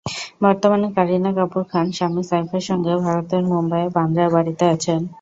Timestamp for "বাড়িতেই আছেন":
4.35-5.01